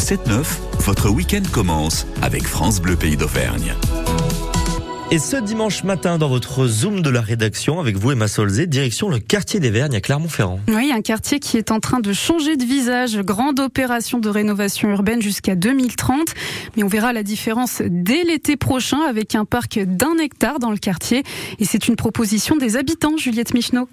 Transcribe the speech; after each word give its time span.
7-9, 0.00 0.44
votre 0.78 1.10
week-end 1.10 1.42
commence 1.52 2.06
avec 2.22 2.44
France 2.44 2.80
Bleu 2.80 2.96
Pays 2.96 3.18
d'Auvergne. 3.18 3.74
Et 5.12 5.18
ce 5.18 5.36
dimanche 5.36 5.84
matin, 5.84 6.16
dans 6.16 6.28
votre 6.28 6.66
Zoom 6.66 7.02
de 7.02 7.10
la 7.10 7.20
rédaction, 7.20 7.80
avec 7.80 7.96
vous, 7.96 8.12
Emma 8.12 8.26
Solzé, 8.26 8.66
direction 8.66 9.10
le 9.10 9.18
quartier 9.18 9.60
des 9.60 9.70
Vergnes 9.70 9.96
à 9.96 10.00
Clermont-Ferrand. 10.00 10.60
Oui, 10.68 10.90
un 10.94 11.02
quartier 11.02 11.38
qui 11.38 11.58
est 11.58 11.70
en 11.70 11.80
train 11.80 12.00
de 12.00 12.12
changer 12.12 12.56
de 12.56 12.64
visage. 12.64 13.18
Grande 13.18 13.60
opération 13.60 14.20
de 14.20 14.28
rénovation 14.30 14.88
urbaine 14.88 15.20
jusqu'à 15.20 15.54
2030. 15.54 16.28
Mais 16.76 16.84
on 16.84 16.88
verra 16.88 17.12
la 17.12 17.22
différence 17.22 17.82
dès 17.84 18.24
l'été 18.24 18.56
prochain 18.56 19.00
avec 19.00 19.34
un 19.34 19.44
parc 19.44 19.80
d'un 19.80 20.16
hectare 20.18 20.60
dans 20.60 20.70
le 20.70 20.78
quartier. 20.78 21.24
Et 21.58 21.64
c'est 21.64 21.88
une 21.88 21.96
proposition 21.96 22.56
des 22.56 22.76
habitants, 22.76 23.16
Juliette 23.18 23.52
Michneau. 23.52 23.88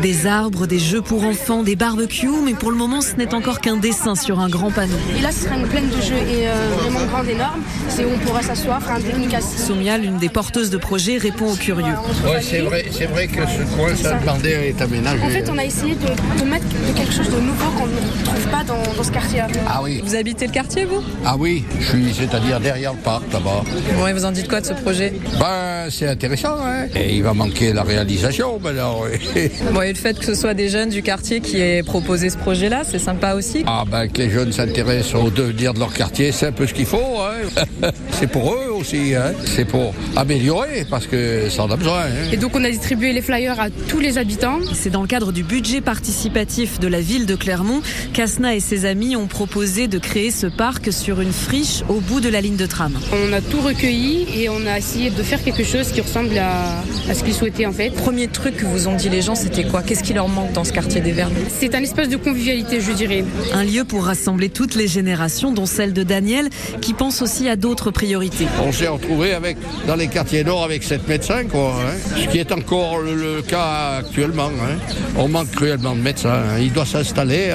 Des 0.00 0.26
arbres, 0.26 0.66
des 0.66 0.78
jeux 0.78 1.00
pour 1.02 1.22
enfants, 1.24 1.62
des 1.62 1.76
barbecues, 1.76 2.28
mais 2.44 2.54
pour 2.54 2.70
le 2.70 2.76
moment, 2.76 3.00
ce 3.02 3.14
n'est 3.16 3.34
encore 3.34 3.60
qu'un 3.60 3.76
dessin 3.76 4.14
sur 4.16 4.40
un 4.40 4.48
grand 4.48 4.70
panneau. 4.70 4.96
Et 5.16 5.20
là, 5.22 5.30
ce 5.30 5.44
sera 5.44 5.56
une 5.56 5.66
plaine 5.68 5.88
de 5.88 6.00
jeux 6.00 6.16
et 6.16 6.48
euh, 6.48 6.54
vraiment 6.80 7.04
grande, 7.06 7.28
énorme. 7.28 7.60
C'est 7.88 8.04
où 8.04 8.08
on 8.14 8.18
pourra 8.26 8.42
s'asseoir, 8.42 8.82
faire 8.82 8.96
un 8.96 9.00
pique-nique 9.00 9.34
assis. 9.34 9.58
Soumia, 9.62 9.98
l'une 9.98 10.18
des 10.18 10.28
porteuses 10.28 10.70
de 10.70 10.76
projet, 10.78 11.18
répond 11.18 11.52
aux 11.52 11.56
curieux. 11.56 11.84
Ouais, 12.24 12.40
c'est 12.42 12.60
vrai, 12.60 12.86
c'est 12.90 13.06
vrai 13.06 13.28
que 13.28 13.42
ce 13.46 13.62
coin, 13.76 13.94
ça 13.94 14.14
demandait 14.18 14.68
est 14.70 14.80
aménagé. 14.82 15.22
En 15.22 15.28
fait, 15.28 15.48
on 15.48 15.58
a 15.58 15.64
essayé 15.64 15.94
de, 15.94 16.40
de 16.42 16.48
mettre 16.50 16.64
de 16.66 16.96
quelque 16.96 17.12
chose 17.12 17.28
de 17.30 17.40
nouveau 17.40 17.70
qu'on 17.78 17.86
ne 17.86 18.24
trouve 18.24 18.48
pas 18.50 18.64
dans, 18.64 18.96
dans 18.96 19.04
ce 19.04 19.12
quartier. 19.12 19.42
Ah 19.68 19.80
oui, 19.82 20.02
Vous 20.04 20.16
habitez 20.16 20.46
le 20.46 20.52
quartier, 20.52 20.84
vous? 20.84 21.02
Ah 21.24 21.36
oui, 21.38 21.64
je 21.80 21.86
suis, 21.86 22.14
c'est-à-dire 22.14 22.58
derrière 22.58 22.92
le 22.92 22.98
parc 22.98 23.32
là-bas. 23.32 23.62
Bon, 23.96 24.06
et 24.08 24.12
vous 24.12 24.24
en 24.24 24.32
dites 24.32 24.48
quoi 24.48 24.60
de 24.60 24.66
ce 24.66 24.72
projet? 24.72 25.12
Ben, 25.38 25.88
c'est 25.90 26.08
intéressant, 26.08 26.56
hein. 26.64 26.86
Et 26.96 27.14
il 27.16 27.22
va 27.22 27.34
manquer 27.34 27.72
la 27.72 27.82
réalisation, 27.84 28.58
ben 28.58 28.70
alors. 28.70 29.06
Bon, 29.72 29.81
et 29.82 29.92
le 29.92 29.98
fait 29.98 30.18
que 30.18 30.24
ce 30.24 30.34
soit 30.34 30.54
des 30.54 30.68
jeunes 30.68 30.88
du 30.88 31.02
quartier 31.02 31.40
qui 31.40 31.60
aient 31.60 31.82
proposé 31.82 32.30
ce 32.30 32.36
projet-là, 32.36 32.82
c'est 32.84 32.98
sympa 32.98 33.34
aussi. 33.34 33.64
Ah 33.66 33.84
ben, 33.90 34.08
que 34.08 34.18
les 34.18 34.30
jeunes 34.30 34.52
s'intéressent 34.52 35.22
au 35.22 35.30
devenir 35.30 35.74
de 35.74 35.78
leur 35.78 35.92
quartier, 35.92 36.32
c'est 36.32 36.46
un 36.46 36.52
peu 36.52 36.66
ce 36.66 36.74
qu'il 36.74 36.86
faut, 36.86 37.20
hein. 37.20 37.90
c'est 38.12 38.26
pour 38.26 38.54
eux 38.54 38.71
aussi, 38.82 39.14
hein. 39.14 39.32
C'est 39.44 39.64
pour 39.64 39.94
améliorer, 40.16 40.84
parce 40.88 41.06
que 41.06 41.48
ça 41.48 41.62
en 41.64 41.70
a 41.70 41.76
besoin, 41.76 42.02
hein. 42.02 42.30
Et 42.32 42.36
donc, 42.36 42.54
on 42.54 42.64
a 42.64 42.70
distribué 42.70 43.12
les 43.12 43.22
flyers 43.22 43.58
à 43.60 43.70
tous 43.88 44.00
les 44.00 44.18
habitants. 44.18 44.58
C'est 44.74 44.90
dans 44.90 45.02
le 45.02 45.08
cadre 45.08 45.32
du 45.32 45.42
budget 45.42 45.80
participatif 45.80 46.80
de 46.80 46.88
la 46.88 47.00
ville 47.00 47.26
de 47.26 47.36
Clermont 47.36 47.80
qu'Asna 48.12 48.54
et 48.54 48.60
ses 48.60 48.84
amis 48.84 49.14
ont 49.16 49.28
proposé 49.28 49.86
de 49.86 49.98
créer 49.98 50.30
ce 50.30 50.46
parc 50.46 50.92
sur 50.92 51.20
une 51.20 51.32
friche 51.32 51.82
au 51.88 52.00
bout 52.00 52.20
de 52.20 52.28
la 52.28 52.40
ligne 52.40 52.56
de 52.56 52.66
tram. 52.66 52.92
On 53.12 53.32
a 53.32 53.40
tout 53.40 53.60
recueilli 53.60 54.26
et 54.36 54.48
on 54.48 54.66
a 54.66 54.78
essayé 54.78 55.10
de 55.10 55.22
faire 55.22 55.42
quelque 55.42 55.64
chose 55.64 55.92
qui 55.92 56.00
ressemble 56.00 56.36
à, 56.38 56.82
à 57.08 57.14
ce 57.14 57.22
qu'ils 57.22 57.34
souhaitaient 57.34 57.66
en 57.66 57.72
fait. 57.72 57.90
Premier 57.90 58.26
truc 58.28 58.56
que 58.56 58.66
vous 58.66 58.88
ont 58.88 58.96
dit 58.96 59.08
les 59.08 59.22
gens, 59.22 59.34
c'était 59.36 59.64
quoi? 59.64 59.82
Qu'est-ce 59.82 60.02
qui 60.02 60.12
leur 60.12 60.28
manque 60.28 60.52
dans 60.52 60.64
ce 60.64 60.72
quartier 60.72 61.00
des 61.00 61.12
Vernes 61.12 61.32
C'est 61.60 61.74
un 61.74 61.82
espace 61.82 62.08
de 62.08 62.16
convivialité, 62.16 62.80
je 62.80 62.92
dirais. 62.92 63.24
Un 63.54 63.64
lieu 63.64 63.84
pour 63.84 64.04
rassembler 64.04 64.48
toutes 64.48 64.74
les 64.74 64.88
générations, 64.88 65.52
dont 65.52 65.66
celle 65.66 65.92
de 65.92 66.02
Daniel, 66.02 66.48
qui 66.80 66.94
pense 66.94 67.22
aussi 67.22 67.48
à 67.48 67.56
d'autres 67.56 67.90
priorités. 67.90 68.46
On 68.64 68.71
s'est 68.72 68.88
retrouvé 68.88 69.32
avec, 69.34 69.56
dans 69.86 69.96
les 69.96 70.08
quartiers 70.08 70.44
nord 70.44 70.64
avec 70.64 70.82
sept 70.82 71.06
médecins, 71.08 71.44
quoi. 71.44 71.74
hein. 71.80 71.96
Ce 72.16 72.28
qui 72.28 72.38
est 72.38 72.52
encore 72.52 72.98
le, 73.00 73.14
le 73.14 73.42
cas 73.42 73.98
actuellement. 74.00 74.48
hein. 74.48 74.78
On 75.16 75.28
manque 75.28 75.50
cruellement 75.50 75.94
de 75.94 76.00
médecins. 76.00 76.30
hein. 76.32 76.58
Il 76.60 76.72
doit 76.72 76.86
s'installer 76.86 77.52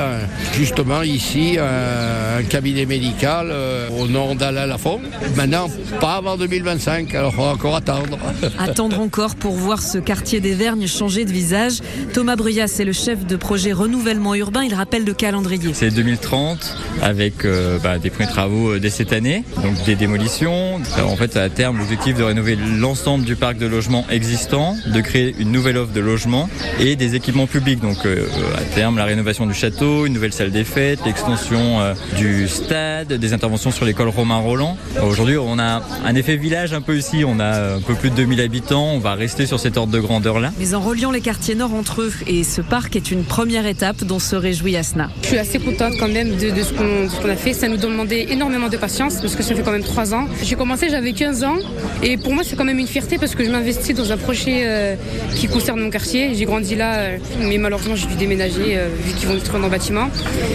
justement 0.53 1.01
ici 1.03 1.55
euh, 1.57 2.39
un 2.39 2.43
cabinet 2.43 2.85
médical 2.85 3.47
euh, 3.51 3.89
au 3.99 4.07
nom 4.07 4.35
d'Alain 4.35 4.65
Lafont. 4.65 4.99
Maintenant, 5.35 5.69
pas 5.99 6.15
avant 6.15 6.37
2025, 6.37 7.13
alors 7.15 7.33
on 7.37 7.43
va 7.43 7.51
encore 7.51 7.75
attendre. 7.75 8.17
Attendre 8.59 8.99
encore 8.99 9.35
pour 9.35 9.53
voir 9.53 9.81
ce 9.81 9.97
quartier 9.97 10.39
des 10.39 10.53
Vergnes 10.53 10.87
changer 10.87 11.25
de 11.25 11.31
visage. 11.31 11.79
Thomas 12.13 12.35
Bruyas 12.35 12.77
est 12.79 12.85
le 12.85 12.93
chef 12.93 13.25
de 13.25 13.35
projet 13.35 13.71
renouvellement 13.71 14.35
urbain. 14.35 14.63
Il 14.63 14.73
rappelle 14.73 15.03
le 15.05 15.13
calendrier. 15.13 15.71
C'est 15.73 15.91
2030 15.91 16.75
avec 17.01 17.45
euh, 17.45 17.77
bah, 17.79 17.97
des 17.99 18.09
premiers 18.09 18.29
travaux 18.29 18.77
dès 18.77 18.89
cette 18.89 19.13
année, 19.13 19.43
donc 19.63 19.83
des 19.85 19.95
démolitions. 19.95 20.79
Euh, 21.07 21.11
En 21.11 21.15
fait, 21.15 21.35
à 21.37 21.49
terme, 21.49 21.77
l'objectif 21.77 22.15
de 22.15 22.23
rénover 22.23 22.55
l'ensemble 22.55 23.25
du 23.25 23.35
parc 23.35 23.57
de 23.57 23.65
logements 23.65 24.05
existant, 24.09 24.75
de 24.85 25.01
créer 25.01 25.35
une 25.39 25.51
nouvelle 25.51 25.77
offre 25.77 25.93
de 25.93 25.99
logement 25.99 26.49
et 26.79 26.95
des 26.95 27.15
équipements 27.15 27.47
publics. 27.47 27.79
Donc, 27.79 28.05
euh, 28.05 28.25
à 28.55 28.61
terme, 28.75 28.97
la 28.97 29.05
rénovation 29.05 29.45
du 29.45 29.53
château, 29.53 30.05
une 30.05 30.13
nouvelle 30.13 30.33
salle 30.33 30.51
des 30.51 30.63
fêtes, 30.63 30.99
l'extension 31.05 31.79
euh, 31.81 31.93
du 32.17 32.47
stade, 32.47 33.13
des 33.13 33.33
interventions 33.33 33.71
sur 33.71 33.85
l'école 33.85 34.09
Romain 34.09 34.37
Roland. 34.37 34.77
Aujourd'hui, 35.03 35.37
on 35.37 35.57
a 35.59 35.81
un 36.05 36.15
effet 36.15 36.35
village 36.35 36.73
un 36.73 36.81
peu 36.81 36.97
ici. 36.97 37.23
On 37.25 37.39
a 37.39 37.75
un 37.75 37.81
peu 37.81 37.95
plus 37.95 38.09
de 38.09 38.15
2000 38.15 38.41
habitants. 38.41 38.91
On 38.93 38.99
va 38.99 39.13
rester 39.13 39.45
sur 39.45 39.59
cet 39.59 39.77
ordre 39.77 39.93
de 39.93 39.99
grandeur-là. 39.99 40.51
Mais 40.59 40.73
en 40.73 40.81
reliant 40.81 41.11
les 41.11 41.21
quartiers 41.21 41.55
nord 41.55 41.73
entre 41.73 42.01
eux, 42.01 42.13
et 42.27 42.43
ce 42.43 42.61
parc 42.61 42.95
est 42.95 43.11
une 43.11 43.23
première 43.23 43.65
étape 43.65 44.03
dont 44.03 44.19
se 44.19 44.35
réjouit 44.35 44.75
Asna. 44.75 45.09
Je 45.23 45.27
suis 45.27 45.37
assez 45.37 45.59
contente 45.59 45.93
quand 45.99 46.07
même 46.07 46.35
de, 46.37 46.49
de 46.51 46.63
ce 46.63 46.73
qu'on 46.73 47.05
de 47.05 47.09
ce 47.09 47.21
qu'on 47.21 47.29
a 47.29 47.35
fait. 47.35 47.53
Ça 47.53 47.67
nous 47.67 47.77
demandait 47.77 48.27
énormément 48.31 48.69
de 48.69 48.77
patience 48.77 49.21
parce 49.21 49.35
que 49.35 49.43
ça 49.43 49.55
fait 49.55 49.63
quand 49.63 49.71
même 49.71 49.83
trois 49.83 50.13
ans. 50.13 50.27
J'ai 50.43 50.55
commencé, 50.55 50.89
j'avais 50.97 51.13
15 51.13 51.43
ans 51.43 51.57
et 52.01 52.17
pour 52.17 52.33
moi 52.33 52.43
c'est 52.43 52.55
quand 52.55 52.65
même 52.65 52.79
une 52.79 52.87
fierté 52.87 53.19
parce 53.19 53.35
que 53.35 53.43
je 53.43 53.51
m'investis 53.51 53.95
dans 53.95 54.11
un 54.11 54.17
projet 54.17 54.61
euh, 54.63 54.95
qui 55.35 55.47
concerne 55.47 55.79
mon 55.79 55.91
quartier. 55.91 56.33
J'ai 56.33 56.45
grandi 56.45 56.73
là, 56.73 56.95
euh, 56.95 57.17
mais 57.39 57.59
malheureusement 57.59 57.95
j'ai 57.95 58.07
dû 58.07 58.15
déménager 58.15 58.75
euh, 58.75 58.87
vu 59.05 59.13
qu'ils 59.13 59.27
vont 59.27 59.35
détruire 59.35 59.61
nos 59.61 59.69
bâtiments. 59.69 60.09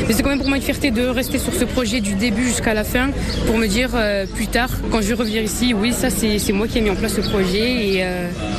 Mais 0.08 0.12
c'est 0.12 0.25
quand 0.25 0.31
même 0.31 0.41
pour 0.41 0.48
moi 0.48 0.56
une 0.56 0.62
fierté 0.64 0.91
de 0.91 1.06
rester 1.06 1.38
sur 1.38 1.54
ce 1.54 1.64
projet 1.64 2.00
du 2.00 2.14
début 2.16 2.42
jusqu'à 2.42 2.75
la 2.75 2.82
fin 2.82 3.10
pour 3.47 3.56
me 3.56 3.69
dire 3.69 3.91
plus 4.34 4.48
tard 4.48 4.70
quand 4.91 5.00
je 5.00 5.06
vais 5.08 5.14
revenir 5.14 5.44
ici, 5.44 5.75
oui 5.75 5.92
ça 5.92 6.10
c'est 6.10 6.52
moi 6.52 6.66
qui 6.66 6.78
ai 6.78 6.81
mis 6.81 6.91
en 6.91 6.97
place 6.97 7.14
ce 7.14 7.20
projet 7.20 7.98
et 7.98 8.04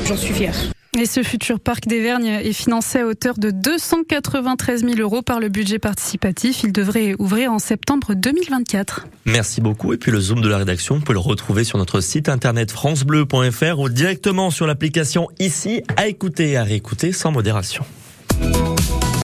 j'en 0.07 0.15
suis 0.15 0.33
fière. 0.33 0.72
Et 0.99 1.07
ce 1.07 1.23
futur 1.23 1.59
parc 1.59 1.87
des 1.87 2.01
Vergnes 2.01 2.27
est 2.27 2.53
financé 2.53 2.99
à 2.99 3.07
hauteur 3.07 3.39
de 3.39 3.49
293 3.49 4.85
000 4.85 4.99
euros 4.99 5.23
par 5.23 5.39
le 5.39 5.49
budget 5.49 5.79
participatif. 5.79 6.63
Il 6.63 6.71
devrait 6.71 7.15
ouvrir 7.17 7.51
en 7.51 7.57
septembre 7.57 8.13
2024. 8.13 9.07
Merci 9.25 9.59
beaucoup. 9.59 9.93
Et 9.93 9.97
puis 9.97 10.11
le 10.11 10.19
Zoom 10.19 10.41
de 10.41 10.47
la 10.47 10.59
rédaction, 10.59 10.95
on 10.95 11.01
peut 11.01 11.13
le 11.13 11.19
retrouver 11.19 11.63
sur 11.63 11.79
notre 11.79 11.99
site 11.99 12.29
internet 12.29 12.69
francebleu.fr 12.69 13.79
ou 13.79 13.89
directement 13.89 14.51
sur 14.51 14.67
l'application 14.67 15.29
ici 15.39 15.81
à 15.97 16.07
écouter 16.07 16.51
et 16.51 16.57
à 16.57 16.63
réécouter 16.63 17.11
sans 17.11 17.31
modération. 17.31 17.83